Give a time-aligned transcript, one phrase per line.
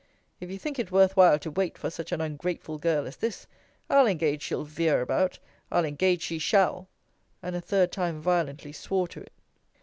[0.39, 3.45] If you think it worthwhile to wait for such an ungrateful girl as this,
[3.87, 5.37] I'll engage she'll veer about;
[5.71, 6.87] I'll engage she shall.
[7.43, 9.33] And a third time violently swore to it.